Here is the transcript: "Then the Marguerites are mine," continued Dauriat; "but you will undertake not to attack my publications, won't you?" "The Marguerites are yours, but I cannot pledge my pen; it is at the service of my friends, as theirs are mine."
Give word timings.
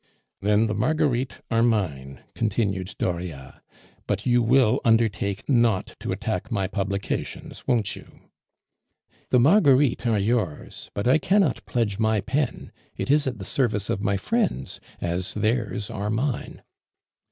"Then 0.41 0.65
the 0.65 0.73
Marguerites 0.73 1.41
are 1.51 1.61
mine," 1.61 2.21
continued 2.33 2.95
Dauriat; 2.97 3.61
"but 4.07 4.25
you 4.25 4.41
will 4.41 4.81
undertake 4.83 5.47
not 5.47 5.95
to 5.99 6.11
attack 6.11 6.49
my 6.51 6.65
publications, 6.65 7.67
won't 7.67 7.95
you?" 7.95 8.21
"The 9.29 9.39
Marguerites 9.39 10.07
are 10.07 10.17
yours, 10.17 10.89
but 10.95 11.07
I 11.07 11.19
cannot 11.19 11.63
pledge 11.67 11.99
my 11.99 12.19
pen; 12.19 12.71
it 12.97 13.11
is 13.11 13.27
at 13.27 13.37
the 13.37 13.45
service 13.45 13.91
of 13.91 14.01
my 14.01 14.17
friends, 14.17 14.79
as 14.99 15.35
theirs 15.35 15.91
are 15.91 16.09
mine." 16.09 16.63